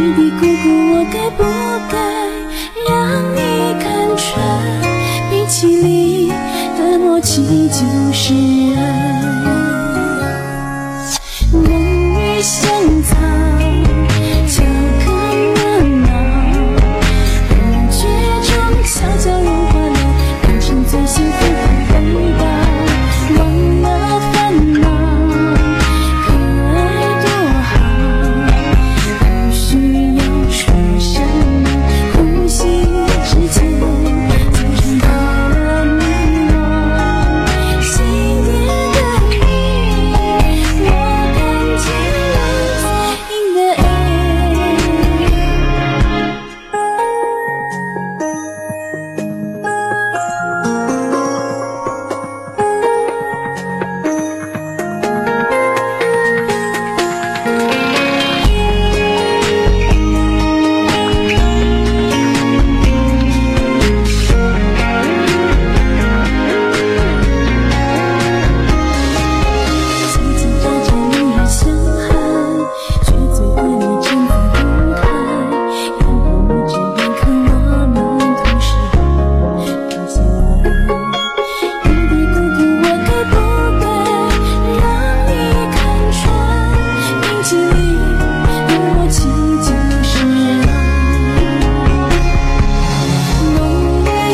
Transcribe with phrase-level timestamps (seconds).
[0.00, 0.64] 你别哭哭
[0.94, 1.42] 我该不
[1.90, 1.94] 该？
[2.88, 2.90] 让
[3.34, 3.38] 你
[3.78, 3.84] 看
[4.16, 4.24] 穿
[5.30, 6.28] 冰淇淋
[6.78, 8.32] 的默契就是
[8.78, 9.69] 爱。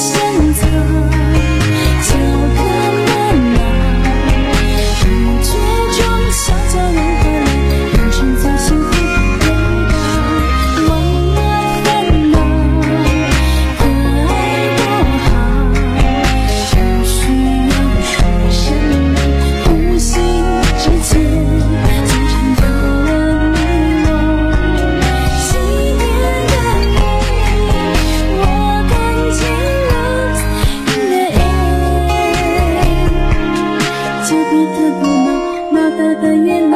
[0.00, 1.09] 仙草
[36.32, 36.69] 愿。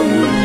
[0.00, 0.37] Oh.